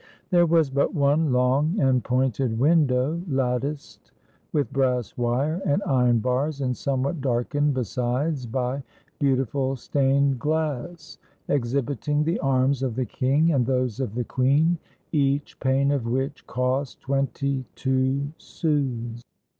There 0.31 0.47
was 0.47 0.71
but 0.71 0.95
one 0.95 1.31
long 1.31 1.79
and 1.79 2.03
pointed 2.03 2.57
window, 2.57 3.21
latticed 3.29 4.11
with 4.51 4.73
brass 4.73 5.15
wire 5.15 5.61
and 5.63 5.83
iron 5.85 6.17
bars, 6.17 6.59
and 6.59 6.75
somewhat 6.75 7.21
darkened 7.21 7.75
besides 7.75 8.47
by 8.47 8.81
beautiful 9.19 9.75
stained 9.75 10.39
glass, 10.39 11.19
exhibiting 11.47 12.23
the 12.23 12.39
arms 12.39 12.81
of 12.81 12.95
the 12.95 13.05
king 13.05 13.51
and 13.51 13.63
those 13.67 13.99
of 13.99 14.15
the 14.15 14.23
queen, 14.25 14.79
each 15.11 15.59
pane 15.59 15.91
of 15.91 16.07
which 16.07 16.47
cost 16.47 16.99
twenty 17.01 17.63
two 17.75 18.29
sous. 18.39 19.21